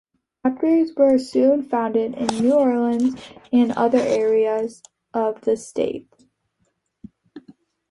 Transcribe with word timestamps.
Chapters 0.43 0.93
were 0.97 1.19
soon 1.19 1.61
founded 1.61 2.15
in 2.15 2.25
New 2.43 2.53
Orleans 2.55 3.13
and 3.53 3.71
other 3.73 3.99
areas 3.99 4.81
of 5.13 5.39
the 5.41 5.55
state. 5.55 6.11